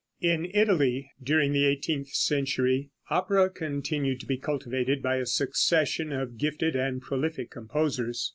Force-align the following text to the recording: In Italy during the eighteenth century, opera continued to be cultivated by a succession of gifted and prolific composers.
In 0.21 0.45
Italy 0.51 1.11
during 1.21 1.53
the 1.53 1.63
eighteenth 1.67 2.07
century, 2.07 2.89
opera 3.11 3.51
continued 3.51 4.19
to 4.21 4.25
be 4.25 4.39
cultivated 4.39 4.99
by 5.03 5.17
a 5.17 5.27
succession 5.27 6.11
of 6.11 6.39
gifted 6.39 6.75
and 6.75 7.03
prolific 7.03 7.51
composers. 7.51 8.27